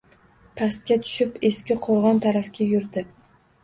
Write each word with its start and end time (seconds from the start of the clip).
Pastga 0.61 0.97
tushib 1.03 1.39
eski 1.51 1.81
qo‘r-g‘on 1.87 2.25
tarafga 2.27 2.73
yurdi. 2.75 3.11